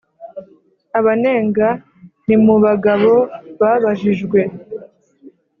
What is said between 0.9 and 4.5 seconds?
abanenga ni Mu bagabo babajijwe.